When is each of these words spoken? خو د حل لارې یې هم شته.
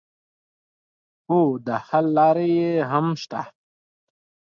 خو 1.23 1.39
د 1.65 1.67
حل 1.87 2.05
لارې 2.17 2.47
یې 2.59 2.73
هم 2.91 3.07
شته. 3.21 3.41